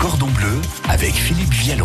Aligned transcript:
cordons 0.00 0.28
bleus 0.28 0.62
avec 0.88 1.12
Philippe 1.12 1.52
Vialon. 1.52 1.84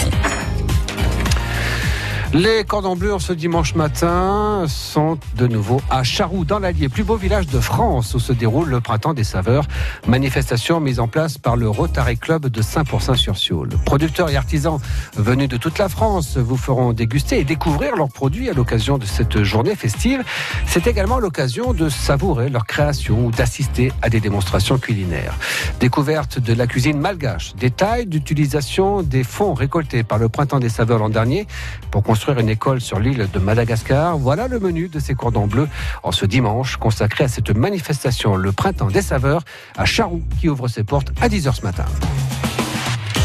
Les 2.38 2.65
cordons 2.65 2.98
bleus 2.98 3.18
ce 3.19 3.31
dimanche 3.31 3.76
matin 3.76 4.66
sont 4.68 5.18
de 5.38 5.47
nouveau 5.47 5.79
à 5.90 6.04
Charroux, 6.04 6.44
dans 6.44 6.60
l'Allier, 6.60 6.90
plus 6.90 7.06
beau 7.06 7.15
village 7.15 7.47
de 7.47 7.62
France 7.62 8.13
où 8.13 8.20
se 8.20 8.34
déroule 8.34 8.68
le 8.68 8.81
Printemps 8.81 9.13
des 9.13 9.24
Saveurs, 9.24 9.63
manifestation 10.06 10.82
mise 10.82 11.00
en 11.00 11.08
place 11.08 11.38
par 11.38 11.56
le 11.56 11.70
Rotary 11.70 12.18
Club 12.18 12.48
de 12.48 12.62
Saint-Pourçain-sur-Sioule. 12.62 13.70
Producteurs 13.85 14.29
et 14.29 14.35
artisans 14.35 14.79
venus 15.16 15.48
de 15.48 15.56
toute 15.56 15.78
la 15.78 15.88
France 15.88 16.35
vous 16.35 16.57
feront 16.57 16.91
déguster 16.91 17.39
et 17.39 17.45
découvrir 17.45 17.95
leurs 17.95 18.11
produits 18.11 18.49
à 18.49 18.54
l'occasion 18.54 18.97
de 18.97 19.05
cette 19.05 19.41
journée 19.43 19.77
festive. 19.77 20.21
C'est 20.65 20.88
également 20.88 21.20
l'occasion 21.20 21.71
de 21.71 21.88
savourer 21.88 22.49
leur 22.49 22.65
création 22.65 23.27
ou 23.27 23.31
d'assister 23.31 23.93
à 24.02 24.09
des 24.09 24.20
démonstrations 24.20 24.77
culinaires. 24.77 25.36
Découverte 25.79 26.39
de 26.39 26.52
la 26.52 26.67
cuisine 26.67 26.99
malgache, 26.99 27.55
détails 27.55 28.07
d'utilisation 28.07 29.04
des 29.04 29.23
fonds 29.23 29.53
récoltés 29.53 30.03
par 30.03 30.17
le 30.17 30.27
Printemps 30.27 30.59
des 30.59 30.67
Saveurs 30.67 30.99
l'an 30.99 31.08
dernier 31.08 31.47
pour 31.91 32.03
construire 32.03 32.24
une 32.34 32.49
école 32.49 32.81
sur 32.81 32.99
l'île 32.99 33.27
de 33.31 33.39
Madagascar. 33.39 34.17
Voilà 34.17 34.47
le 34.47 34.59
menu 34.59 34.88
de 34.89 34.99
ces 34.99 35.13
cordons 35.13 35.47
bleus 35.47 35.67
en 36.03 36.11
ce 36.11 36.25
dimanche 36.25 36.77
consacré 36.77 37.25
à 37.25 37.27
cette 37.27 37.55
manifestation, 37.55 38.35
le 38.35 38.52
printemps 38.52 38.88
des 38.88 39.02
saveurs, 39.02 39.43
à 39.77 39.85
Charroux, 39.85 40.23
qui 40.39 40.49
ouvre 40.49 40.67
ses 40.67 40.83
portes 40.83 41.11
à 41.21 41.27
10h 41.30 41.55
ce 41.55 41.61
matin. 41.61 41.85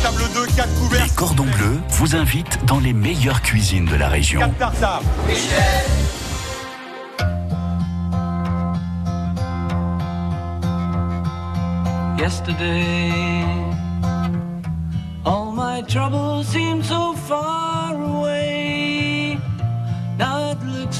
Table 0.02 0.22
2, 0.34 0.46
4 0.56 0.80
couverts. 0.80 1.04
Les 1.04 1.10
cordons 1.10 1.44
bleus 1.44 1.78
vous 1.90 2.14
invitent 2.14 2.64
dans 2.66 2.78
les 2.78 2.92
meilleures 2.92 3.42
cuisines 3.42 3.86
de 3.86 3.96
la 3.96 4.08
région. 4.08 4.40
Yesterday, 12.18 13.44
all 15.24 15.52
my 15.52 15.82
troubles 15.88 16.44
seem 16.44 16.82
so 16.82 17.14
far 17.14 17.69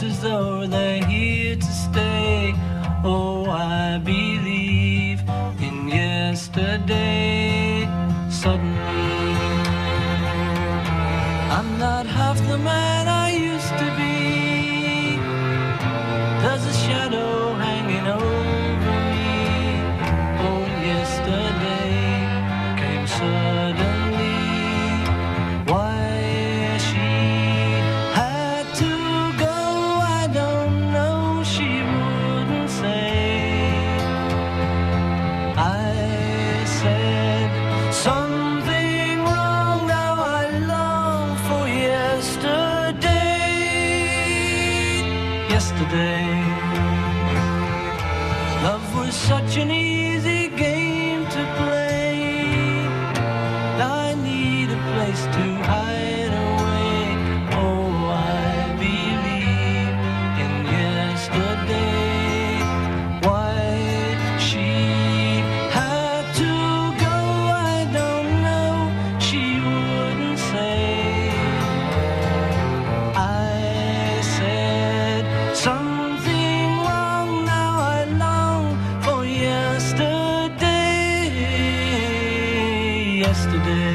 As 0.02 0.18
though 0.22 0.66
they're 0.66 1.04
here 1.04 1.56
to 1.56 1.72
stay. 1.86 2.54
Oh, 3.04 3.44
I 3.50 3.98
believe 3.98 5.20
in 5.60 5.88
yesterday. 5.88 7.86
Suddenly, 8.30 9.34
I'm 11.56 11.78
not 11.78 12.06
half 12.06 12.38
the 12.48 12.56
man 12.56 12.89
yesterday. 83.20 83.92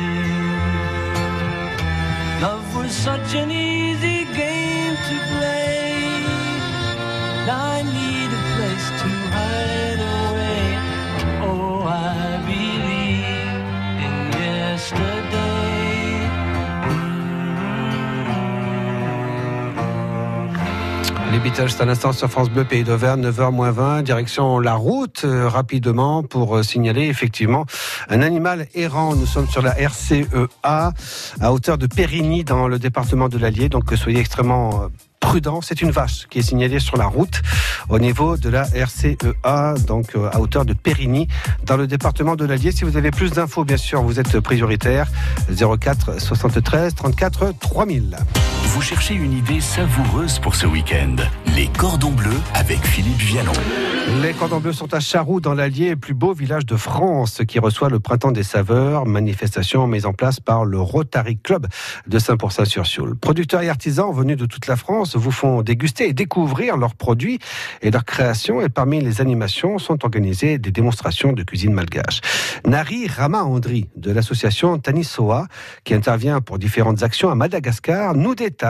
Love 2.42 2.76
was 2.78 2.92
such 2.92 3.34
an 3.36 3.50
easy 3.52 3.75
Beatles, 21.46 21.70
c'est 21.70 21.82
à 21.82 21.86
l'instant 21.86 22.12
sur 22.12 22.28
France 22.28 22.50
Bleu, 22.50 22.64
Pays 22.64 22.84
d'Auvergne, 22.84 23.22
9h 23.22 23.52
moins 23.52 23.70
20, 23.70 24.02
direction 24.02 24.58
la 24.58 24.74
route, 24.74 25.22
euh, 25.26 25.48
rapidement, 25.48 26.24
pour 26.24 26.58
euh, 26.58 26.64
signaler 26.64 27.04
effectivement 27.04 27.68
un 28.10 28.24
animal 28.24 28.68
errant. 28.74 29.16
Nous 29.16 29.28
sommes 29.28 29.48
sur 29.48 29.62
la 29.62 29.74
RCEA, 29.74 30.26
à 30.64 31.54
hauteur 31.54 31.78
de 31.78 31.86
Périgny, 31.86 32.44
dans 32.44 32.68
le 32.68 32.80
département 32.80 33.30
de 33.30 33.38
l'Allier, 33.38 33.70
donc 33.70 33.94
euh, 33.94 33.96
soyez 33.96 34.20
extrêmement 34.22 34.88
prudents. 35.20 35.62
C'est 35.62 35.84
une 35.84 35.92
vache 35.92 36.26
qui 36.32 36.40
est 36.40 36.42
signalée 36.42 36.80
sur 36.80 36.98
la 36.98 37.06
route 37.06 37.44
au 37.90 38.00
niveau 38.00 38.38
de 38.38 38.50
la 38.50 38.64
RCEA, 38.64 39.76
donc 39.86 40.16
à 40.16 40.40
hauteur 40.40 40.66
de 40.66 40.74
Périgny, 40.74 41.28
dans 41.64 41.78
le 41.78 41.86
département 41.86 42.36
de 42.36 42.46
l'Allier. 42.46 42.72
Si 42.72 42.86
vous 42.86 42.98
avez 42.98 43.12
plus 43.12 43.30
d'infos, 43.30 43.66
bien 43.66 43.78
sûr, 43.78 44.02
vous 44.02 44.20
êtes 44.20 44.40
prioritaire. 44.40 45.12
04 45.52 46.20
73 46.20 46.96
34 46.96 47.54
3000. 47.60 48.18
Vous 48.76 48.82
cherchez 48.82 49.14
une 49.14 49.32
idée 49.32 49.62
savoureuse 49.62 50.38
pour 50.40 50.54
ce 50.54 50.68
week-end 50.68 51.16
Les 51.56 51.68
cordons 51.68 52.12
bleus 52.12 52.42
avec 52.54 52.86
Philippe 52.86 53.20
Vialon. 53.20 53.54
Les 54.22 54.34
cordons 54.34 54.60
bleus 54.60 54.74
sont 54.74 54.94
à 54.94 55.00
Charroux, 55.00 55.40
dans 55.40 55.54
l'Allier, 55.54 55.96
plus 55.96 56.14
beau 56.14 56.34
village 56.34 56.66
de 56.66 56.76
France, 56.76 57.42
qui 57.48 57.58
reçoit 57.58 57.88
le 57.88 58.02
Printemps 58.02 58.34
des 58.34 58.44
Saveurs, 58.44 59.06
manifestation 59.06 59.88
mise 59.88 60.06
en 60.06 60.12
place 60.12 60.42
par 60.42 60.66
le 60.66 60.78
Rotary 60.78 61.38
Club 61.38 61.68
de 62.06 62.20
Saint-Pourçain-sur-Sioule. 62.20 63.16
Producteurs 63.16 63.62
et 63.62 63.70
artisans 63.70 64.14
venus 64.14 64.36
de 64.36 64.46
toute 64.46 64.68
la 64.68 64.76
France 64.76 65.16
vous 65.16 65.32
font 65.32 65.62
déguster 65.62 66.10
et 66.10 66.14
découvrir 66.14 66.76
leurs 66.76 66.96
produits 66.96 67.40
et 67.82 67.92
leurs 67.92 68.04
créations. 68.04 68.60
Et 68.60 68.68
parmi 68.68 69.00
les 69.00 69.22
animations 69.22 69.80
sont 69.80 70.04
organisées 70.04 70.58
des 70.58 70.72
démonstrations 70.72 71.32
de 71.32 71.44
cuisine 71.44 71.72
malgache. 71.72 72.20
Nari 72.68 73.08
Rama 73.08 73.46
Andri, 73.46 73.88
de 73.96 74.12
l'association 74.12 74.78
Tanisoa, 74.80 75.48
qui 75.86 75.94
intervient 75.94 76.42
pour 76.42 76.60
différentes 76.60 77.04
actions 77.04 77.30
à 77.30 77.36
Madagascar, 77.36 78.16
nous 78.16 78.36
détaille 78.36 78.65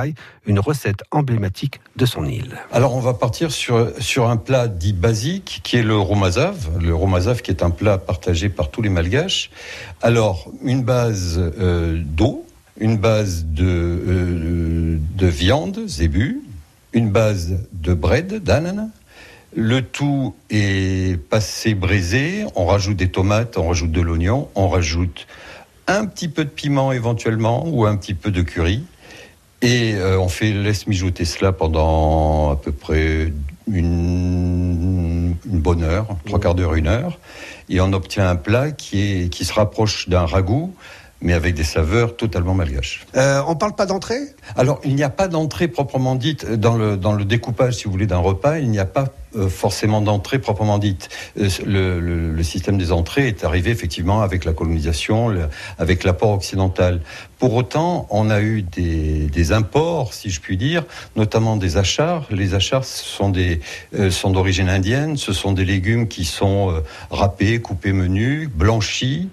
une 0.45 0.59
recette 0.59 1.03
emblématique 1.11 1.79
de 1.95 2.05
son 2.05 2.25
île. 2.25 2.57
Alors 2.71 2.95
on 2.95 2.99
va 2.99 3.13
partir 3.13 3.51
sur, 3.51 3.91
sur 3.99 4.29
un 4.29 4.37
plat 4.37 4.67
dit 4.67 4.93
basique 4.93 5.61
qui 5.63 5.77
est 5.77 5.83
le 5.83 5.97
romazav. 5.97 6.69
Le 6.81 6.93
romazav 6.93 7.41
qui 7.41 7.51
est 7.51 7.63
un 7.63 7.69
plat 7.69 7.97
partagé 7.97 8.49
par 8.49 8.69
tous 8.69 8.81
les 8.81 8.89
malgaches. 8.89 9.49
Alors 10.01 10.51
une 10.63 10.83
base 10.83 11.39
euh, 11.39 12.01
d'eau, 12.03 12.45
une 12.79 12.97
base 12.97 13.45
de, 13.45 13.65
euh, 13.65 14.97
de 15.15 15.27
viande, 15.27 15.87
zébu, 15.87 16.41
une 16.93 17.09
base 17.11 17.55
de 17.73 17.93
bread, 17.93 18.43
d'ananas. 18.43 18.89
Le 19.57 19.81
tout 19.81 20.35
est 20.49 21.17
passé 21.29 21.75
braisé, 21.75 22.45
on 22.55 22.65
rajoute 22.65 22.97
des 22.97 23.09
tomates, 23.09 23.57
on 23.57 23.69
rajoute 23.69 23.91
de 23.91 24.01
l'oignon, 24.01 24.49
on 24.55 24.67
rajoute 24.67 25.27
un 25.87 26.05
petit 26.05 26.27
peu 26.27 26.43
de 26.43 26.49
piment 26.49 26.91
éventuellement 26.91 27.63
ou 27.67 27.85
un 27.85 27.95
petit 27.95 28.15
peu 28.15 28.31
de 28.31 28.41
curry. 28.41 28.83
Et 29.61 29.95
euh, 29.95 30.19
on 30.19 30.27
fait 30.27 30.51
laisse 30.51 30.85
mijoter 30.85 31.25
cela 31.25 31.51
pendant 31.51 32.51
à 32.51 32.55
peu 32.55 32.71
près 32.71 33.31
une, 33.71 35.35
une 35.45 35.59
bonne 35.59 35.83
heure, 35.83 36.07
trois 36.25 36.39
quarts 36.39 36.55
d'heure, 36.55 36.75
une 36.75 36.87
heure, 36.87 37.17
et 37.69 37.81
on 37.81 37.91
obtient 37.93 38.29
un 38.29 38.35
plat 38.35 38.71
qui, 38.71 39.01
est, 39.01 39.29
qui 39.29 39.43
se 39.45 39.53
rapproche 39.53 40.07
d'un 40.07 40.25
ragoût, 40.25 40.75
mais 41.21 41.33
avec 41.33 41.55
des 41.55 41.63
saveurs 41.63 42.15
totalement 42.15 42.53
malgaches. 42.53 43.05
Euh, 43.15 43.41
on 43.47 43.55
parle 43.55 43.73
pas 43.73 43.87
d'entrée? 43.87 44.19
Alors, 44.55 44.79
il 44.83 44.93
n'y 44.93 45.03
a 45.03 45.09
pas 45.09 45.27
d'entrée 45.27 45.67
proprement 45.67 46.15
dite 46.15 46.45
dans 46.45 46.75
le, 46.75 46.97
dans 46.97 47.13
le 47.13 47.25
découpage, 47.25 47.75
si 47.75 47.85
vous 47.85 47.91
voulez, 47.91 48.05
d'un 48.05 48.17
repas. 48.17 48.59
Il 48.59 48.69
n'y 48.69 48.79
a 48.79 48.85
pas 48.85 49.05
forcément 49.49 50.01
d'entrée 50.01 50.39
proprement 50.39 50.77
dite. 50.77 51.09
Euh, 51.39 52.31
le, 52.35 52.43
système 52.43 52.77
des 52.77 52.91
entrées 52.91 53.27
est 53.27 53.43
arrivé 53.43 53.71
effectivement 53.71 54.21
avec 54.21 54.45
la 54.45 54.53
colonisation, 54.53 55.33
avec 55.79 56.03
l'apport 56.03 56.31
occidental. 56.31 57.01
Pour 57.39 57.55
autant, 57.55 58.07
on 58.11 58.29
a 58.29 58.41
eu 58.41 58.61
des, 58.61 59.51
imports, 59.51 60.13
si 60.13 60.29
je 60.29 60.39
puis 60.39 60.57
dire, 60.57 60.83
notamment 61.15 61.57
des 61.57 61.77
achars. 61.77 62.27
Les 62.29 62.53
achars 62.53 62.85
sont 62.85 63.33
euh, 63.35 64.11
sont 64.11 64.29
d'origine 64.29 64.69
indienne. 64.69 65.17
Ce 65.17 65.33
sont 65.33 65.51
des 65.51 65.65
légumes 65.65 66.07
qui 66.07 66.23
sont 66.23 66.71
euh, 66.71 66.81
râpés, 67.09 67.59
coupés 67.59 67.93
menus, 67.93 68.49
blanchis 68.49 69.29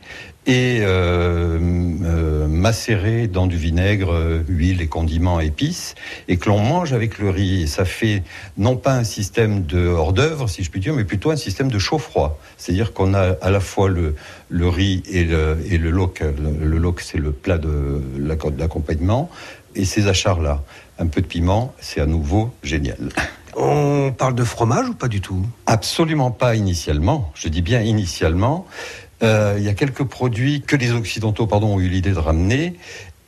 et 0.47 0.79
euh, 0.81 1.59
euh, 2.05 2.49
macéré 2.49 3.29
dans 3.29 3.47
du 3.47 3.57
vinaigre, 3.57 4.13
euh, 4.13 4.43
huile 4.49 4.81
et 4.81 4.89
condiments, 4.89 5.39
épices, 5.39 5.95
et 6.27 6.37
que 6.37 6.49
l'on 6.49 6.59
mange 6.59 6.93
avec 6.93 7.19
le 7.19 7.31
riz. 7.31 7.69
Ça 7.69 7.85
fait 7.85 8.25
non 8.59 8.77
pas 8.77 8.95
un 8.95 9.05
système 9.05 9.65
de 9.65 9.92
hors 9.93 10.13
d'œuvre, 10.13 10.49
si 10.49 10.63
je 10.65 10.71
puis 10.71 10.81
dire, 10.81 10.95
mais 10.95 11.05
plutôt 11.05 11.31
un 11.31 11.37
système 11.37 11.71
de 11.71 11.79
chaud-froid. 11.79 12.39
C'est-à-dire 12.57 12.93
qu'on 12.93 13.15
a 13.15 13.37
à 13.41 13.51
la 13.51 13.61
fois 13.61 13.89
le, 13.89 14.15
le 14.49 14.69
riz 14.69 15.03
et 15.11 15.25
le, 15.25 15.59
et 15.69 15.79
le 15.79 15.91
loc. 15.91 16.21
Le, 16.21 16.67
le 16.67 16.79
loc, 16.79 17.01
c'est 17.01 17.19
le 17.19 17.33
plat 17.33 17.59
d'accompagnement, 17.59 19.31
et 19.75 19.85
ces 19.85 20.09
achars-là. 20.09 20.63
Un 20.99 21.07
peu 21.07 21.21
de 21.21 21.27
piment, 21.27 21.75
c'est 21.81 22.01
à 22.01 22.07
nouveau 22.07 22.53
génial. 22.63 23.09
On 23.57 24.13
parle 24.17 24.35
de 24.35 24.45
fromage 24.45 24.89
ou 24.89 24.95
pas 24.95 25.09
du 25.09 25.21
tout? 25.21 25.45
Absolument 25.67 26.31
pas 26.31 26.55
initialement. 26.55 27.31
Je 27.35 27.49
dis 27.49 27.63
bien 27.63 27.81
initialement. 27.81 28.67
Euh, 29.23 29.57
il 29.59 29.65
y 29.65 29.69
a 29.69 29.75
quelques 29.75 30.05
produits 30.05 30.63
que 30.63 30.75
les 30.75 30.93
Occidentaux 30.93 31.47
pardon, 31.47 31.75
ont 31.75 31.81
eu 31.81 31.89
l'idée 31.89 32.13
de 32.13 32.19
ramener. 32.19 32.75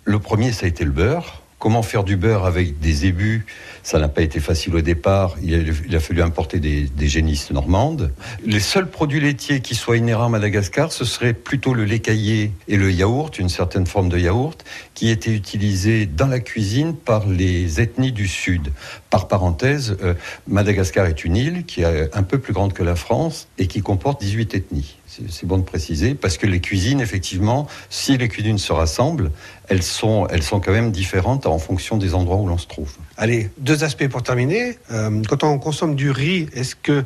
Le 0.04 0.18
premier, 0.18 0.52
ça 0.52 0.66
a 0.66 0.68
été 0.68 0.84
le 0.84 0.90
beurre. 0.90 1.42
Comment 1.64 1.82
faire 1.82 2.04
du 2.04 2.18
beurre 2.18 2.44
avec 2.44 2.78
des 2.78 3.06
ébus? 3.06 3.46
Ça 3.82 3.98
n'a 3.98 4.08
pas 4.08 4.20
été 4.20 4.38
facile 4.38 4.76
au 4.76 4.82
départ. 4.82 5.36
Il 5.42 5.96
a, 5.96 5.98
fallu 5.98 6.20
importer 6.20 6.60
des, 6.60 6.82
des 6.82 7.08
génisses 7.08 7.50
normandes. 7.52 8.12
Les 8.44 8.60
seuls 8.60 8.90
produits 8.90 9.18
laitiers 9.18 9.60
qui 9.60 9.74
soient 9.74 9.96
inhérents 9.96 10.26
à 10.26 10.28
Madagascar, 10.28 10.92
ce 10.92 11.06
serait 11.06 11.32
plutôt 11.32 11.72
le 11.72 11.86
lait 11.86 12.00
caillé 12.00 12.52
et 12.68 12.76
le 12.76 12.92
yaourt, 12.92 13.38
une 13.38 13.48
certaine 13.48 13.86
forme 13.86 14.10
de 14.10 14.18
yaourt, 14.18 14.62
qui 14.92 15.08
était 15.08 15.32
utilisé 15.32 16.04
dans 16.04 16.26
la 16.26 16.40
cuisine 16.40 16.94
par 16.94 17.26
les 17.26 17.80
ethnies 17.80 18.12
du 18.12 18.28
Sud. 18.28 18.70
Par 19.08 19.26
parenthèse, 19.26 19.96
euh, 20.02 20.12
Madagascar 20.46 21.06
est 21.06 21.24
une 21.24 21.34
île 21.34 21.64
qui 21.64 21.80
est 21.80 22.14
un 22.14 22.24
peu 22.24 22.36
plus 22.36 22.52
grande 22.52 22.74
que 22.74 22.82
la 22.82 22.94
France 22.94 23.48
et 23.56 23.68
qui 23.68 23.80
comporte 23.80 24.20
18 24.20 24.54
ethnies. 24.54 24.96
C'est 25.30 25.46
bon 25.46 25.58
de 25.58 25.62
préciser 25.62 26.14
parce 26.14 26.38
que 26.38 26.46
les 26.46 26.60
cuisines, 26.60 27.00
effectivement, 27.00 27.68
si 27.90 28.16
les 28.18 28.28
cuisines 28.28 28.58
se 28.58 28.72
rassemblent, 28.72 29.30
elles 29.68 29.82
sont, 29.82 30.26
elles 30.28 30.42
sont 30.42 30.60
quand 30.60 30.72
même 30.72 30.90
différentes 30.90 31.46
en 31.46 31.58
fonction 31.58 31.96
des 31.96 32.14
endroits 32.14 32.36
où 32.36 32.48
l'on 32.48 32.58
se 32.58 32.66
trouve. 32.66 32.92
Allez, 33.16 33.50
deux 33.58 33.84
aspects 33.84 34.08
pour 34.08 34.22
terminer. 34.22 34.78
Euh, 34.90 35.22
quand 35.28 35.44
on 35.44 35.58
consomme 35.58 35.94
du 35.94 36.10
riz, 36.10 36.48
est-ce 36.54 36.74
que 36.74 37.04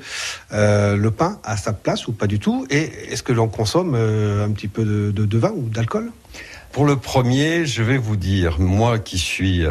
euh, 0.52 0.96
le 0.96 1.10
pain 1.10 1.38
a 1.44 1.56
sa 1.56 1.72
place 1.72 2.08
ou 2.08 2.12
pas 2.12 2.26
du 2.26 2.38
tout? 2.38 2.66
Et 2.70 2.90
est-ce 3.10 3.22
que 3.22 3.32
l'on 3.32 3.49
consomme 3.49 3.94
euh, 3.94 4.44
un 4.46 4.50
petit 4.52 4.69
peu 4.69 4.84
de, 4.84 5.11
de- 5.11 5.26
de 5.26 5.38
vin 5.38 5.52
ou 5.54 5.69
d'alcool? 5.69 6.11
Pour 6.72 6.84
le 6.84 6.96
premier, 6.96 7.66
je 7.66 7.82
vais 7.82 7.99
vous 7.99 8.16
dire, 8.16 8.58
moi 8.61 8.99
qui 8.99 9.19
suis, 9.19 9.64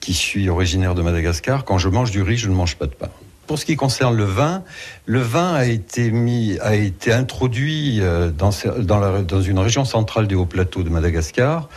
qui 0.00 0.14
suis 0.14 0.48
originaire 0.48 0.94
de 0.94 1.02
Madagascar, 1.02 1.64
quand 1.64 1.78
je 1.78 1.88
mange 1.88 2.10
du 2.10 2.22
riz, 2.22 2.36
je 2.38 2.48
ne 2.48 2.54
mange 2.54 2.76
pas 2.76 2.86
de 2.86 2.94
pain. 2.94 3.10
Pour 3.50 3.58
ce 3.58 3.64
qui 3.64 3.74
concerne 3.74 4.16
le 4.16 4.22
vin, 4.22 4.62
le 5.06 5.18
vin 5.18 5.54
a 5.54 5.64
été 5.64 6.12
mis, 6.12 6.56
a 6.60 6.76
été 6.76 7.12
introduit 7.12 7.98
euh, 8.00 8.30
dans, 8.30 8.52
dans, 8.78 9.42
une 9.42 9.58
région 9.58 9.84
centrale 9.84 10.28
des 10.28 10.36
hauts 10.36 10.46
plateaux 10.46 10.84
de 10.84 10.88
Madagascar. 10.88 11.68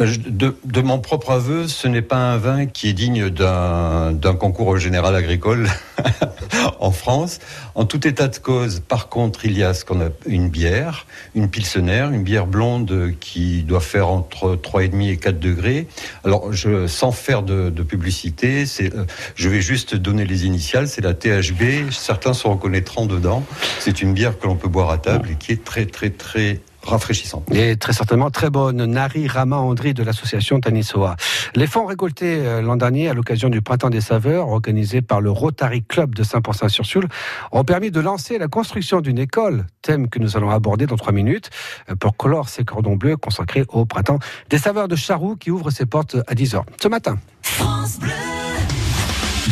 Euh, 0.00 0.12
De, 0.26 0.80
mon 0.80 0.98
propre 0.98 1.30
aveu, 1.30 1.68
ce 1.68 1.86
n'est 1.86 2.02
pas 2.02 2.16
un 2.16 2.38
vin 2.38 2.66
qui 2.66 2.88
est 2.88 2.92
digne 2.92 3.30
d'un 3.30 4.34
concours 4.36 4.78
général 4.78 5.14
agricole 5.14 5.68
en 6.80 6.90
France. 6.90 7.38
En 7.74 7.84
tout 7.84 8.06
état 8.06 8.28
de 8.28 8.36
cause, 8.36 8.80
par 8.80 9.08
contre, 9.08 9.44
il 9.44 9.56
y 9.56 9.62
a 9.62 9.74
ce 9.74 9.84
qu'on 9.84 10.00
a 10.00 10.08
une 10.26 10.48
bière, 10.48 11.06
une 11.34 11.48
pilsener, 11.48 12.08
une 12.12 12.22
bière 12.22 12.46
blonde 12.46 13.14
qui 13.20 13.62
doit 13.62 13.80
faire 13.80 14.08
entre 14.08 14.56
3,5 14.56 15.10
et 15.10 15.16
4 15.16 15.38
degrés. 15.38 15.86
Alors, 16.24 16.52
je, 16.52 16.86
sans 16.86 17.12
faire 17.12 17.42
de, 17.42 17.70
de 17.70 17.82
publicité, 17.82 18.64
euh, 18.80 19.04
je 19.34 19.48
vais 19.48 19.60
juste 19.60 19.94
donner 19.94 20.24
les 20.24 20.46
initiales. 20.46 20.88
C'est 20.88 21.02
la 21.02 21.14
THB. 21.14 21.90
Certains 21.90 22.34
se 22.34 22.46
reconnaîtront 22.46 23.06
dedans. 23.06 23.44
C'est 23.80 24.02
une 24.02 24.14
bière 24.14 24.38
que 24.38 24.46
l'on 24.46 24.56
peut 24.56 24.68
boire 24.68 24.90
à 24.90 24.98
table 24.98 25.30
et 25.32 25.34
qui 25.36 25.52
est 25.52 25.64
très, 25.64 25.86
très, 25.86 26.10
très 26.10 26.60
rafraîchissante. 26.86 27.44
Et 27.52 27.76
très 27.76 27.92
certainement 27.92 28.30
très 28.30 28.50
bonne. 28.50 28.84
Nari 28.84 29.26
Rama 29.28 29.56
Andri 29.56 29.94
de 29.94 30.02
l'association 30.02 30.60
Tanisoa. 30.60 31.16
Les 31.54 31.66
fonds 31.66 31.86
récoltés 31.86 32.38
euh, 32.38 32.62
l'an 32.62 32.76
dernier 32.76 33.08
à 33.08 33.14
l'occasion 33.14 33.48
du 33.48 33.62
Printemps 33.62 33.90
des 33.90 34.00
Saveurs, 34.00 34.48
organisé 34.48 35.02
par 35.02 35.20
le 35.20 35.30
Rotary 35.30 35.82
Club 35.82 36.14
de 36.14 36.22
Saint-Pourçain-sur-Sioule, 36.22 37.08
ont 37.52 37.64
permis 37.64 37.90
de 37.90 38.00
lancer 38.00 38.38
la 38.38 38.48
construction 38.48 39.00
d'une 39.00 39.18
école, 39.18 39.66
thème 39.82 40.08
que 40.08 40.18
nous 40.18 40.36
allons 40.36 40.50
aborder 40.50 40.86
dans 40.86 40.96
trois 40.96 41.12
minutes, 41.12 41.50
euh, 41.90 41.96
pour 41.96 42.16
clore 42.16 42.48
ces 42.48 42.64
cordons 42.64 42.96
bleus 42.96 43.16
consacrés 43.16 43.64
au 43.68 43.84
Printemps 43.84 44.18
des 44.50 44.58
Saveurs 44.58 44.88
de 44.88 44.96
Charroux 44.96 45.36
qui 45.36 45.50
ouvre 45.50 45.70
ses 45.70 45.86
portes 45.86 46.16
à 46.26 46.34
10h 46.34 46.62
ce 46.80 46.88
matin. 46.88 47.18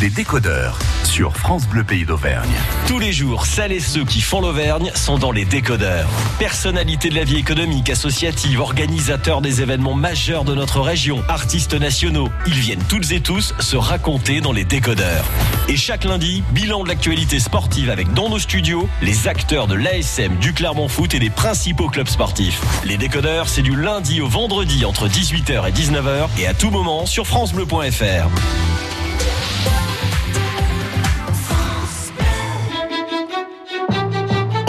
Les 0.01 0.09
décodeurs 0.09 0.77
sur 1.15 1.37
France 1.37 1.65
Bleu 1.65 1.85
Pays 1.85 2.03
d'Auvergne. 2.03 2.51
Tous 2.89 2.99
les 2.99 3.13
jours, 3.13 3.45
celles 3.45 3.71
et 3.71 3.79
ceux 3.79 4.03
qui 4.03 4.19
font 4.19 4.41
l'Auvergne 4.41 4.91
sont 4.95 5.17
dans 5.17 5.31
les 5.31 5.45
décodeurs. 5.45 6.09
Personnalités 6.39 7.07
de 7.07 7.15
la 7.15 7.23
vie 7.23 7.37
économique, 7.37 7.89
associative, 7.89 8.59
organisateurs 8.59 9.39
des 9.39 9.61
événements 9.61 9.93
majeurs 9.93 10.43
de 10.43 10.53
notre 10.53 10.81
région, 10.81 11.23
artistes 11.29 11.73
nationaux, 11.73 12.27
ils 12.45 12.59
viennent 12.59 12.83
toutes 12.89 13.13
et 13.13 13.21
tous 13.21 13.53
se 13.59 13.77
raconter 13.77 14.41
dans 14.41 14.51
les 14.51 14.65
décodeurs. 14.65 15.23
Et 15.69 15.77
chaque 15.77 16.03
lundi, 16.03 16.43
bilan 16.51 16.83
de 16.83 16.89
l'actualité 16.89 17.39
sportive 17.39 17.89
avec 17.89 18.11
dans 18.11 18.27
nos 18.27 18.39
studios 18.39 18.89
les 19.01 19.29
acteurs 19.29 19.67
de 19.67 19.75
l'ASM, 19.75 20.35
du 20.41 20.51
Clermont 20.51 20.89
Foot 20.89 21.13
et 21.13 21.19
des 21.19 21.29
principaux 21.29 21.87
clubs 21.87 22.09
sportifs. 22.09 22.59
Les 22.83 22.97
décodeurs, 22.97 23.47
c'est 23.47 23.61
du 23.61 23.77
lundi 23.77 24.19
au 24.19 24.27
vendredi 24.27 24.83
entre 24.83 25.07
18h 25.07 25.69
et 25.69 25.71
19h 25.71 26.27
et 26.39 26.45
à 26.47 26.53
tout 26.53 26.71
moment 26.71 27.05
sur 27.05 27.25
francebleu.fr. 27.25 28.27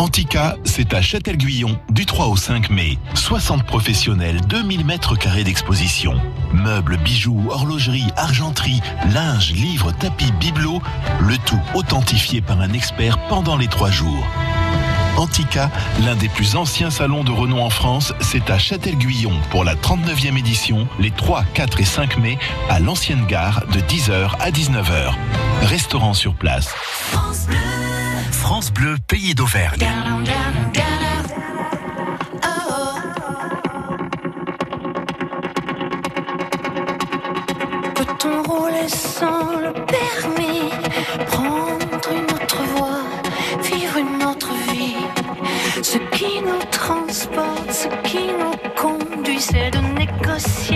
Antica, 0.06 0.54
c'est 0.62 0.94
à 0.94 1.02
Châtel-Guyon 1.02 1.80
du 1.90 2.06
3 2.06 2.26
au 2.26 2.36
5 2.36 2.70
mai. 2.70 2.96
60 3.14 3.64
professionnels, 3.64 4.40
2000 4.42 4.86
mètres 4.86 5.16
carrés 5.16 5.42
d'exposition. 5.42 6.14
Meubles, 6.52 6.96
bijoux, 6.98 7.48
horlogerie, 7.50 8.06
argenterie, 8.16 8.80
linge, 9.12 9.50
livres, 9.50 9.90
tapis, 9.90 10.30
bibelots, 10.38 10.80
le 11.18 11.36
tout 11.38 11.60
authentifié 11.74 12.40
par 12.40 12.60
un 12.60 12.72
expert 12.72 13.18
pendant 13.26 13.56
les 13.56 13.66
trois 13.66 13.90
jours. 13.90 14.24
Antica, 15.16 15.72
l'un 16.04 16.14
des 16.14 16.28
plus 16.28 16.54
anciens 16.54 16.90
salons 16.90 17.24
de 17.24 17.32
renom 17.32 17.64
en 17.64 17.70
France, 17.70 18.14
c'est 18.20 18.48
à 18.48 18.60
Châtel-Guyon 18.60 19.34
pour 19.50 19.64
la 19.64 19.74
39e 19.74 20.38
édition, 20.38 20.86
les 21.00 21.10
3, 21.10 21.42
4 21.52 21.80
et 21.80 21.84
5 21.84 22.18
mai, 22.18 22.38
à 22.70 22.78
l'ancienne 22.78 23.26
gare 23.26 23.64
de 23.72 23.80
10h 23.80 24.36
à 24.38 24.52
19h. 24.52 25.14
Restaurant 25.62 26.14
sur 26.14 26.34
place. 26.34 26.68
France 26.76 27.48
Pays 29.08 29.34
d'Auvergne. 29.34 29.86
Peut-on 37.94 38.42
rouler 38.42 38.88
sans 38.88 39.60
le 39.60 39.72
permis 39.72 40.70
Prendre 41.26 42.12
une 42.12 42.34
autre 42.34 42.62
voie, 42.74 43.00
vivre 43.62 43.96
une 43.98 44.22
autre 44.24 44.52
vie? 44.70 44.96
Ce 45.82 45.98
qui 46.16 46.40
nous 46.42 46.64
transporte, 46.70 47.70
ce 47.70 47.88
qui 48.08 48.26
nous 48.26 48.56
conduit, 48.76 49.40
c'est 49.40 49.70
de 49.70 49.78
négocier 49.98 50.75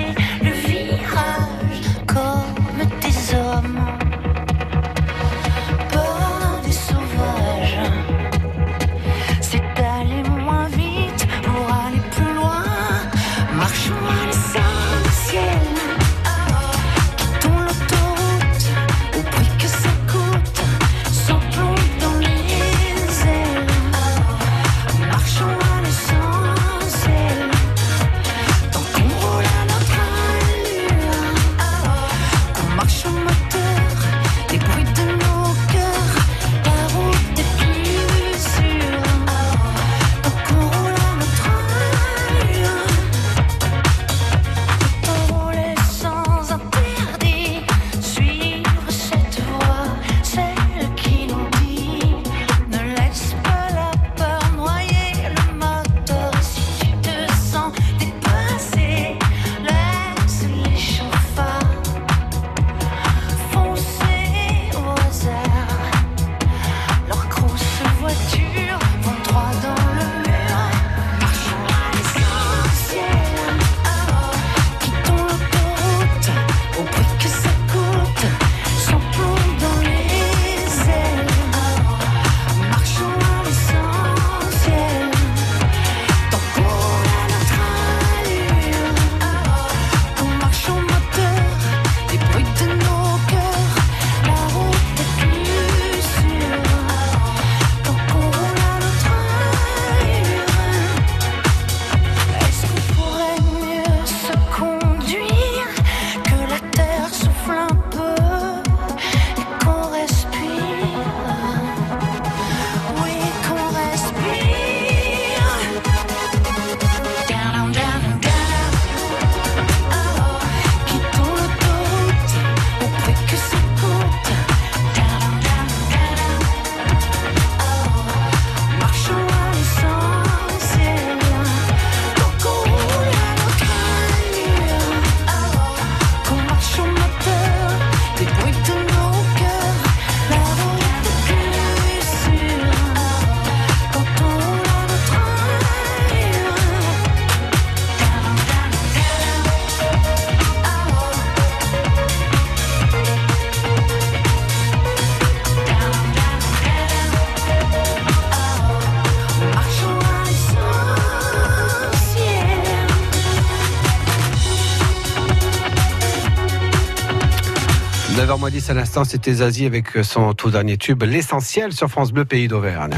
9h10 168.31 168.71
à 168.71 168.75
l'instant, 168.75 169.03
c'était 169.03 169.35
Zazie 169.35 169.67
avec 169.67 169.89
son 170.05 170.35
tout 170.35 170.53
dernier 170.53 170.77
tube, 170.77 171.03
L'essentiel 171.03 171.73
sur 171.73 171.89
France 171.89 172.13
Bleu 172.13 172.25
Pays 172.25 172.47
d'Auvergne. 172.47 172.95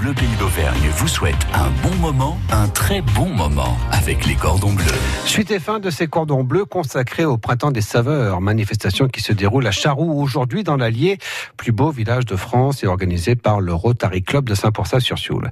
Bleu 0.00 0.14
Pays 0.14 0.34
d'Auvergne 0.38 0.88
vous 0.96 1.08
souhaite 1.08 1.46
un 1.52 1.68
bon 1.86 1.94
moment, 1.96 2.38
un 2.50 2.68
très 2.68 3.02
bon 3.02 3.28
moment 3.28 3.76
avec 3.92 4.24
les 4.24 4.34
cordons 4.34 4.72
bleus. 4.72 4.86
Suite 5.26 5.50
et 5.50 5.58
fin 5.58 5.78
de 5.78 5.90
ces 5.90 6.06
cordons 6.06 6.42
bleus 6.42 6.64
consacrés 6.64 7.26
au 7.26 7.36
printemps 7.36 7.70
des 7.70 7.82
saveurs, 7.82 8.40
manifestation 8.40 9.08
qui 9.08 9.20
se 9.20 9.34
déroule 9.34 9.66
à 9.66 9.72
Charroux 9.72 10.18
aujourd'hui 10.18 10.64
dans 10.64 10.78
l'Allier, 10.78 11.18
plus 11.58 11.72
beau 11.72 11.90
village 11.90 12.24
de 12.24 12.34
France 12.34 12.82
et 12.82 12.86
organisé 12.86 13.34
par 13.34 13.60
le 13.60 13.74
Rotary 13.74 14.22
Club 14.22 14.48
de 14.48 14.54
Saint-Pourçain-sur-Sioule. 14.54 15.50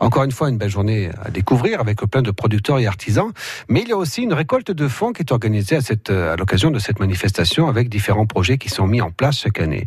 Encore 0.00 0.24
une 0.24 0.32
fois, 0.32 0.48
une 0.48 0.56
belle 0.56 0.70
journée 0.70 1.10
à 1.22 1.30
découvrir 1.30 1.78
avec 1.80 1.98
plein 1.98 2.22
de 2.22 2.30
producteurs 2.30 2.78
et 2.78 2.86
artisans, 2.86 3.30
mais 3.68 3.82
il 3.82 3.88
y 3.88 3.92
a 3.92 3.98
aussi 3.98 4.22
une 4.22 4.32
récolte 4.32 4.70
de 4.70 4.88
fonds 4.88 5.12
qui 5.12 5.20
est 5.20 5.30
organisée 5.30 5.76
à, 5.76 6.32
à 6.32 6.36
l'occasion 6.36 6.70
de 6.70 6.78
cette 6.78 7.00
manifestation 7.00 7.68
avec 7.68 7.90
différents 7.90 8.26
projets 8.26 8.56
qui 8.56 8.70
sont 8.70 8.86
mis 8.86 9.02
en 9.02 9.10
place 9.10 9.40
chaque 9.40 9.60
année. 9.60 9.84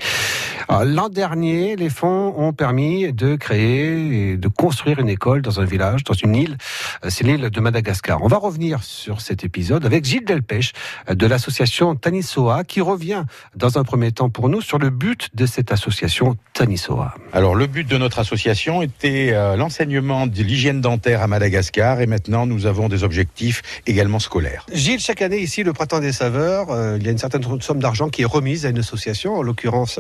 Alors, 0.69 0.85
L'an 0.85 1.09
dernier, 1.09 1.75
les 1.75 1.89
fonds 1.89 2.35
ont 2.37 2.53
permis 2.53 3.11
de 3.11 3.35
créer 3.35 4.02
et 4.11 4.37
de 4.37 4.47
construire 4.47 4.99
une 4.99 5.09
école 5.09 5.41
dans 5.41 5.59
un 5.59 5.65
village, 5.65 6.03
dans 6.03 6.13
une 6.13 6.35
île, 6.35 6.57
euh, 7.05 7.09
c'est 7.09 7.23
l'île 7.23 7.49
de 7.49 7.59
Madagascar. 7.61 8.21
On 8.23 8.27
va 8.27 8.37
revenir 8.37 8.83
sur 8.83 9.21
cet 9.21 9.43
épisode 9.43 9.85
avec 9.85 10.03
Gilles 10.03 10.25
Delpech 10.25 10.73
euh, 11.09 11.15
de 11.15 11.25
l'association 11.27 11.95
Tanisoa 11.95 12.63
qui 12.63 12.81
revient 12.81 13.23
dans 13.55 13.77
un 13.77 13.83
premier 13.83 14.11
temps 14.11 14.29
pour 14.29 14.49
nous 14.49 14.61
sur 14.61 14.79
le 14.79 14.89
but 14.89 15.29
de 15.33 15.45
cette 15.45 15.71
association 15.71 16.35
Tanisoa. 16.53 17.15
Alors 17.31 17.55
le 17.55 17.67
but 17.67 17.87
de 17.87 17.97
notre 17.97 18.19
association 18.19 18.81
était 18.81 19.29
euh, 19.31 19.55
l'enseignement 19.55 20.27
de 20.27 20.43
l'hygiène 20.43 20.81
dentaire 20.81 21.21
à 21.21 21.27
Madagascar 21.27 22.01
et 22.01 22.07
maintenant 22.07 22.45
nous 22.45 22.65
avons 22.65 22.89
des 22.89 23.03
objectifs 23.03 23.61
également 23.85 24.19
scolaires. 24.19 24.65
Gilles, 24.71 24.99
chaque 24.99 25.21
année 25.21 25.39
ici, 25.39 25.63
le 25.63 25.73
printemps 25.73 25.99
des 25.99 26.11
saveurs, 26.11 26.71
euh, 26.71 26.97
il 26.99 27.05
y 27.05 27.07
a 27.07 27.11
une 27.11 27.17
certaine 27.17 27.43
somme 27.61 27.79
d'argent 27.79 28.09
qui 28.09 28.23
est 28.23 28.25
remise 28.25 28.65
à 28.65 28.69
une 28.69 28.79
association. 28.79 29.35
En 29.35 29.41
l'occurrence, 29.41 29.99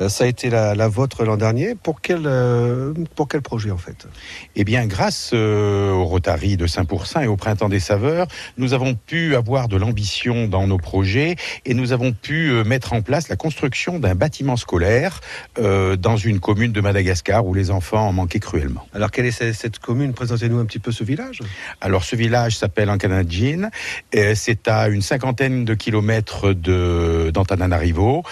euh, 0.00 0.08
ça 0.08 0.24
a 0.24 0.26
été 0.26 0.50
la, 0.50 0.74
la 0.74 0.88
vôtre 0.88 1.24
l'an 1.24 1.36
dernier. 1.36 1.74
Pour 1.74 2.00
quel, 2.00 2.22
euh, 2.26 2.92
pour 3.26 3.32
quel 3.32 3.42
projet 3.42 3.72
en 3.72 3.76
fait? 3.76 4.06
Eh 4.54 4.62
bien 4.62 4.86
grâce 4.86 5.32
euh, 5.34 5.90
au 5.90 6.04
Rotary 6.04 6.56
de 6.56 6.68
Saint-Pourçain 6.68 7.22
et 7.22 7.26
au 7.26 7.36
printemps 7.36 7.68
des 7.68 7.80
saveurs, 7.80 8.28
nous 8.56 8.72
avons 8.72 8.94
pu 8.94 9.34
avoir 9.34 9.66
de 9.66 9.76
l'ambition 9.76 10.46
dans 10.46 10.68
nos 10.68 10.78
projets 10.78 11.34
et 11.64 11.74
nous 11.74 11.90
avons 11.90 12.12
pu 12.12 12.50
euh, 12.50 12.62
mettre 12.62 12.92
en 12.92 13.02
place 13.02 13.28
la 13.28 13.34
construction 13.34 13.98
d'un 13.98 14.14
bâtiment 14.14 14.56
scolaire 14.56 15.20
euh, 15.58 15.96
dans 15.96 16.16
une 16.16 16.38
commune 16.38 16.70
de 16.70 16.80
Madagascar 16.80 17.44
où 17.44 17.52
les 17.52 17.72
enfants 17.72 18.06
en 18.06 18.12
manquaient 18.12 18.38
cruellement. 18.38 18.86
Alors, 18.94 19.10
quelle 19.10 19.26
est 19.26 19.32
ce- 19.32 19.52
cette 19.52 19.80
commune? 19.80 20.12
Présentez-nous 20.14 20.60
un 20.60 20.64
petit 20.64 20.78
peu 20.78 20.92
ce 20.92 21.02
village. 21.02 21.40
Alors 21.80 22.04
ce 22.04 22.14
village 22.14 22.56
s'appelle 22.56 22.88
Ankanadjin, 22.90 23.70
c'est 24.36 24.68
à 24.68 24.86
une 24.86 25.02
cinquantaine 25.02 25.64
de 25.64 25.74
kilomètres 25.74 26.52
d'Antananarivo 26.52 28.22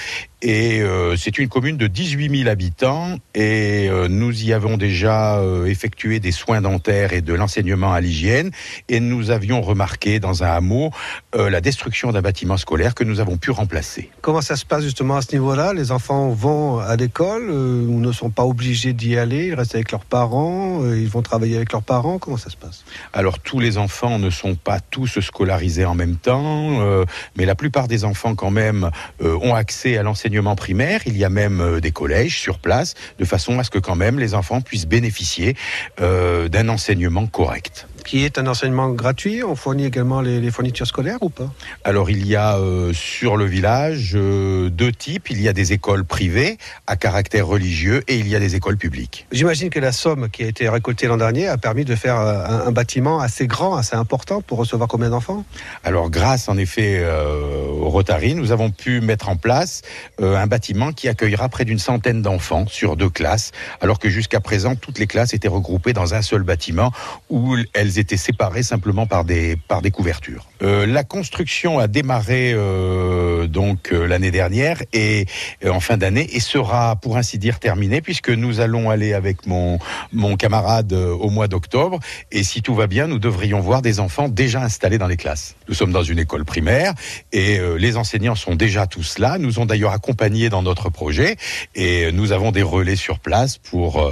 et 0.43 0.83
c'est 1.17 1.39
une 1.39 1.49
commune 1.49 1.79
de 1.79 1.87
18 1.87 2.39
000 2.45 2.51
habitants 2.51 3.17
et 3.35 3.89
nous 4.11 4.45
y 4.45 4.53
avons 4.53 4.77
déjà 4.85 5.39
euh, 5.39 5.67
effectué 5.67 6.21
des 6.21 6.33
soins 6.33 6.61
dentaires 6.61 7.13
et 7.13 7.23
de 7.23 7.35
l'enseignement 7.35 7.93
à 7.93 8.01
l'hygiène 8.01 8.51
et 8.89 9.01
nous 9.01 9.31
avions 9.31 9.63
remarqué 9.63 10.21
dans 10.21 10.45
un 10.45 10.49
hameau 10.49 10.91
euh, 11.35 11.51
la 11.51 11.61
destruction 11.61 12.13
d'un 12.13 12.21
bâtiment 12.21 12.57
scolaire 12.57 12.95
que 12.95 13.05
nous 13.05 13.21
avons 13.21 13.37
pu 13.37 13.51
remplacer. 13.51 14.11
Comment 14.21 14.43
ça 14.43 14.57
se 14.57 14.67
passe 14.67 14.85
justement 14.85 15.17
à 15.17 15.23
ce 15.23 15.33
niveau-là? 15.33 15.73
Les 15.73 15.91
enfants 15.91 16.29
vont 16.31 16.79
à 16.79 16.97
l'école 16.97 17.49
euh, 17.51 17.87
ou 17.87 18.01
ne 18.01 18.13
sont 18.13 18.31
pas 18.31 18.45
obligés 18.45 18.93
d'y 18.93 19.17
aller 19.17 19.47
Ils 19.49 19.55
restent 19.55 19.75
avec 19.75 19.91
leurs 19.91 20.05
parents 20.05 20.81
Ils 20.85 21.09
vont 21.09 21.23
travailler 21.23 21.57
avec 21.57 21.73
leurs 21.73 21.83
parents? 21.83 22.19
Comment 22.19 22.37
ça 22.37 22.51
se 22.51 22.57
passe? 22.57 22.85
Alors 23.13 23.39
tous 23.39 23.61
les 23.61 23.79
enfants 23.79 24.19
ne 24.19 24.31
sont 24.31 24.55
pas 24.55 24.81
tous 24.81 25.21
scolarisés 25.21 25.85
en 25.85 25.95
même 25.95 26.17
temps, 26.17 26.81
euh, 26.83 27.05
mais 27.37 27.47
la 27.47 27.55
plupart 27.55 27.89
des 27.89 28.05
enfants 28.05 28.35
quand 28.35 28.51
même 28.51 28.91
euh, 29.23 29.39
ont 29.43 29.55
accès 29.55 29.97
à 29.97 30.03
l'enseignement 30.03 30.57
primaire. 30.57 31.01
Il 31.07 31.17
y 31.17 31.25
a 31.25 31.29
même 31.29 31.61
euh, 31.61 31.81
des 31.81 31.93
collèges 31.93 32.39
sur 32.39 32.59
place, 32.59 32.95
de 33.19 33.25
façon 33.25 33.59
à 33.59 33.65
ce 33.65 33.71
que 33.71 33.79
quand 33.79 33.97
même 33.97 34.19
les 34.19 34.35
enfants 34.35 34.61
puissent 34.61 34.74
bénéficier 34.87 35.55
euh, 36.01 36.49
d'un 36.49 36.69
enseignement 36.69 37.27
correct. 37.27 37.87
Qui 38.05 38.25
est 38.25 38.39
un 38.39 38.47
enseignement 38.47 38.91
gratuit 38.91 39.43
On 39.43 39.57
fournit 39.57 39.87
également 39.87 40.21
les, 40.21 40.41
les 40.41 40.51
fournitures 40.51 40.87
scolaires 40.87 41.23
ou 41.23 41.31
pas? 41.31 41.51
Alors 41.85 42.11
il 42.11 42.27
y 42.27 42.37
a 42.37 42.59
euh, 42.59 42.93
sur 42.93 43.37
le 43.37 43.47
village 43.47 44.13
euh, 44.15 44.69
deux 44.69 44.93
types. 44.93 45.31
Il 45.31 45.41
y 45.41 45.49
a 45.49 45.53
des 45.53 45.73
écoles 45.73 46.05
privées 46.05 46.59
à 46.87 46.97
caractère 46.97 47.47
religieux 47.47 48.03
et 48.07 48.17
il 48.17 48.29
y 48.29 48.37
a 48.37 48.41
des 48.41 48.57
écoles 48.57 48.77
publiques. 48.77 49.27
J'imagine 49.33 49.71
que 49.71 49.81
la 49.81 49.93
somme 49.93 50.29
qui 50.29 50.45
a 50.45 50.47
été 50.47 50.69
récoltée 50.69 51.07
l'an 51.07 51.17
dernier 51.17 51.49
a 51.49 51.57
permis 51.57 51.85
de 51.85 51.95
faire 51.95 52.21
euh, 52.21 52.45
un, 52.45 52.67
un 52.67 52.73
bâtiment 52.73 53.21
assez 53.21 53.47
grand, 53.47 53.75
assez 53.75 53.97
important 53.97 54.43
pour 54.43 54.59
recevoir 54.59 54.89
combien 54.89 55.11
d'enfants? 55.11 55.45
Alors, 55.83 56.11
grâce 56.11 56.49
en 56.49 56.57
effet 56.59 56.99
euh, 57.01 57.67
au 57.69 57.89
Rotary, 57.89 58.35
nous 58.35 58.53
avons 58.53 58.71
pu 58.71 59.01
mettre 59.01 59.29
en 59.29 59.37
place 59.37 59.83
un 60.21 60.47
bâtiment 60.47 60.93
qui 60.93 61.09
accueillera 61.09 61.49
près 61.49 61.65
d'une 61.65 61.79
centaine 61.79 62.23
d'enfants 62.23 62.67
sur 62.67 62.97
deux 62.97 63.09
classes, 63.09 63.53
alors 63.81 63.99
que 63.99 64.09
jusqu'à 64.09 64.41
présent, 64.41 64.75
toutes 64.75 64.99
les 64.99 65.07
classes 65.07 65.35
étaient 65.35 65.49
regroupées 65.49 65.93
dans 65.93 66.15
un 66.15 66.23
seul 66.23 66.43
bâtiment 66.43 66.93
où 67.31 67.57
elles 67.73 67.94
étaient 67.99 68.17
séparées 68.17 68.63
simplement 68.63 69.07
par 69.07 69.25
des, 69.25 69.57
par 69.69 69.83
des 69.83 69.91
couvertures. 69.91 70.47
Euh, 70.63 70.87
la 70.87 71.05
construction 71.05 71.79
a 71.79 71.89
démarré 71.89 72.53
euh, 72.55 73.47
donc 73.47 73.93
euh, 73.93 74.07
l'année 74.07 74.31
dernière 74.31 74.83
et 74.93 75.27
en 75.69 75.81
fin 75.81 75.97
d'année 75.97 76.29
et 76.33 76.41
sera 76.41 76.97
pour 76.97 77.17
ainsi 77.17 77.39
dire 77.39 77.59
terminée 77.59 78.01
puisque 78.01 78.31
nous 78.31 78.61
allons 78.61 78.91
aller 78.91 79.13
avec 79.13 79.47
mon, 79.47 79.79
mon 80.13 80.37
camarade 80.37 80.93
au 80.93 81.29
mois 81.31 81.49
d'octobre 81.49 82.01
et 82.31 82.43
si 82.43 82.63
tout 82.63 82.75
va 82.75 82.87
bien, 82.87 83.07
nous 83.07 83.19
devrions 83.19 83.61
voir 83.61 83.83
des 83.83 84.01
enfants 84.01 84.29
déjà 84.29 84.63
installés 84.63 84.99
dans 84.99 85.07
les 85.07 85.17
classes. 85.17 85.57
Nous 85.69 85.75
sommes 85.75 85.93
dans 85.93 86.03
une 86.03 86.19
école 86.19 86.45
primaire 86.45 86.95
et 87.33 87.59
les 87.79 87.97
enseignants 87.97 88.35
sont 88.35 88.55
déjà 88.55 88.87
tous 88.87 89.19
là, 89.19 89.39
nous 89.39 89.59
ont 89.59 89.67
d'ailleurs 89.67 89.93
accompagnés 89.93 90.49
dans 90.49 90.63
notre 90.63 90.91
projet 90.91 91.37
et 91.75 92.13
nous 92.13 92.33
avons 92.33 92.53
des 92.53 92.63
relais 92.63 92.97
sur 92.97 93.19
place 93.19 93.59
pour, 93.59 94.11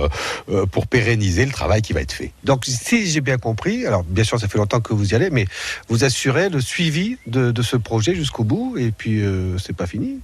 pour 0.71 0.87
pérenniser 0.87 1.45
le 1.45 1.53
travail 1.53 1.83
qui 1.83 1.93
va 1.93 2.01
être 2.01 2.13
fait. 2.13 2.33
Donc, 2.45 2.65
si 2.65 3.07
j'ai 3.07 3.21
bien 3.21 3.39
compris, 3.39 3.72
alors 3.87 4.05
bien 4.05 4.25
sûr, 4.25 4.39
ça 4.39 4.49
fait 4.49 4.59
longtemps 4.59 4.81
que 4.81 4.93
vous 4.93 5.13
y 5.13 5.15
allez, 5.15 5.31
mais 5.31 5.47
vous 5.89 6.05
assurez 6.05 6.49
le 6.49 6.61
suivi 6.61 7.17
de, 7.27 7.51
de 7.51 7.63
ce 7.63 7.77
projet 7.77 8.15
jusqu'au 8.15 8.45
bout, 8.45 8.77
et 8.79 8.93
puis 8.93 9.21
euh, 9.21 9.59
c'est 9.59 9.77
pas 9.77 9.87
fini. 9.87 10.21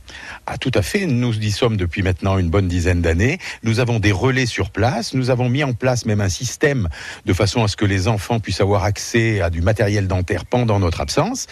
Ah, 0.47 0.59
tout 0.59 0.71
à 0.75 0.83
fait. 0.83 1.07
Nous 1.07 1.37
y 1.39 1.51
sommes 1.51 1.77
depuis 1.77 2.03
maintenant 2.03 2.39
une 2.39 2.51
bonne 2.51 2.69
dizaine 2.69 3.03
d'années. 3.03 3.39
Nous 3.63 3.81
avons 3.81 3.99
des 3.99 4.13
relais 4.13 4.47
sur 4.47 4.71
place. 4.71 5.15
Nous 5.15 5.31
avons 5.31 5.49
mis 5.49 5.65
en 5.65 5.73
place 5.73 6.07
même 6.07 6.21
un 6.21 6.29
système 6.29 6.89
de 7.27 7.33
façon 7.33 7.65
à 7.65 7.69
ce 7.69 7.77
que 7.77 7.85
les 7.85 8.09
enfants 8.09 8.41
puissent 8.41 8.61
avoir 8.61 8.85
accès 8.85 9.41
à 9.41 9.51
du 9.51 9.63
matériel 9.63 10.07
dentaire 10.09 10.45
pendant 10.45 10.79
notre 10.79 11.01
absence. 11.01 11.47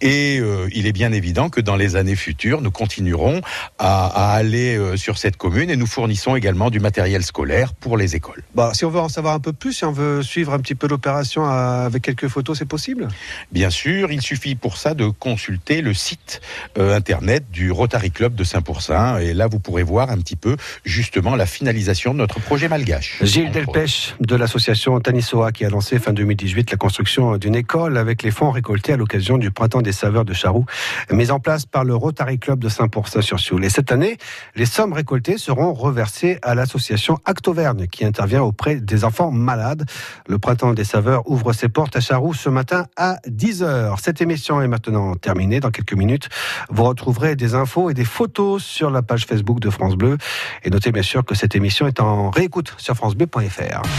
Et 0.00 0.38
euh, 0.40 0.68
il 0.72 0.86
est 0.86 0.92
bien 0.92 1.12
évident 1.12 1.48
que 1.48 1.60
dans 1.60 1.76
les 1.76 1.96
années 1.96 2.16
futures, 2.16 2.60
nous 2.60 2.70
continuerons 2.70 3.40
à, 3.78 4.06
à 4.06 4.34
aller 4.34 4.76
euh, 4.76 4.96
sur 4.96 5.18
cette 5.18 5.36
commune 5.36 5.70
et 5.70 5.76
nous 5.76 5.86
fournissons 5.86 6.36
également 6.36 6.70
du 6.70 6.80
matériel 6.80 7.22
scolaire 7.22 7.74
pour 7.74 7.96
les 7.96 8.16
écoles. 8.16 8.42
Bon, 8.54 8.72
si 8.74 8.84
on 8.84 8.90
veut 8.90 9.00
en 9.00 9.08
savoir 9.08 9.34
un 9.34 9.40
peu 9.40 9.52
plus, 9.52 9.72
si 9.72 9.84
on 9.84 9.92
veut 9.92 10.22
suivre 10.22 10.52
un 10.52 10.60
petit 10.60 10.74
peu 10.74 10.86
l'opération 10.86 11.37
avec 11.46 12.02
quelques 12.02 12.28
photos, 12.28 12.58
c'est 12.58 12.64
possible? 12.64 13.08
Bien 13.52 13.70
sûr, 13.70 14.10
il 14.10 14.22
suffit 14.22 14.54
pour 14.54 14.76
ça 14.76 14.94
de 14.94 15.08
consulter 15.08 15.82
le 15.82 15.94
site 15.94 16.40
euh, 16.78 16.96
internet 16.96 17.44
du 17.50 17.70
Rotary 17.70 18.10
Club 18.10 18.34
de 18.34 18.44
Saint-Pourçain. 18.44 19.18
Et 19.18 19.34
là, 19.34 19.46
vous 19.46 19.58
pourrez 19.58 19.82
voir 19.82 20.10
un 20.10 20.18
petit 20.18 20.36
peu 20.36 20.56
justement 20.84 21.36
la 21.36 21.46
finalisation 21.46 22.12
de 22.12 22.18
notre 22.18 22.40
projet 22.40 22.68
malgache. 22.68 23.18
Gilles 23.22 23.50
Delpech 23.50 24.14
de 24.20 24.36
l'association 24.36 24.98
Tanisoa 25.00 25.52
qui 25.52 25.64
a 25.64 25.70
lancé 25.70 25.98
fin 25.98 26.12
2018 26.12 26.70
la 26.70 26.76
construction 26.76 27.36
d'une 27.36 27.54
école 27.54 27.96
avec 27.96 28.22
les 28.22 28.30
fonds 28.30 28.50
récoltés 28.50 28.92
à 28.92 28.96
l'occasion 28.96 29.38
du 29.38 29.50
printemps 29.50 29.82
des 29.82 29.92
saveurs 29.92 30.24
de 30.24 30.32
Charroux, 30.32 30.66
mise 31.10 31.30
en 31.30 31.40
place 31.40 31.66
par 31.66 31.84
le 31.84 31.94
Rotary 31.94 32.38
Club 32.38 32.58
de 32.58 32.68
Saint-Pourçain-sur-Sioule. 32.68 33.64
Et 33.64 33.70
cette 33.70 33.92
année, 33.92 34.18
les 34.54 34.66
sommes 34.66 34.92
récoltées 34.92 35.38
seront 35.38 35.72
reversées 35.72 36.38
à 36.42 36.54
l'association 36.54 37.18
Actoverne 37.24 37.86
qui 37.88 38.04
intervient 38.04 38.42
auprès 38.42 38.76
des 38.76 39.04
enfants 39.04 39.30
malades. 39.30 39.84
Le 40.28 40.38
printemps 40.38 40.74
des 40.74 40.84
saveurs 40.84 41.27
ouvre 41.28 41.52
ses 41.52 41.68
portes 41.68 41.96
à 41.96 42.00
Charroux 42.00 42.34
ce 42.34 42.48
matin 42.48 42.86
à 42.96 43.18
10h. 43.28 44.00
Cette 44.02 44.20
émission 44.20 44.60
est 44.60 44.68
maintenant 44.68 45.14
terminée. 45.14 45.60
Dans 45.60 45.70
quelques 45.70 45.94
minutes, 45.94 46.28
vous 46.70 46.84
retrouverez 46.84 47.36
des 47.36 47.54
infos 47.54 47.90
et 47.90 47.94
des 47.94 48.04
photos 48.04 48.62
sur 48.62 48.90
la 48.90 49.02
page 49.02 49.26
Facebook 49.26 49.60
de 49.60 49.70
France 49.70 49.94
Bleu. 49.94 50.18
Et 50.64 50.70
notez 50.70 50.92
bien 50.92 51.02
sûr 51.02 51.24
que 51.24 51.34
cette 51.34 51.54
émission 51.54 51.86
est 51.86 52.00
en 52.00 52.30
réécoute 52.30 52.74
sur 52.78 52.94
francebleu.fr. 52.94 53.88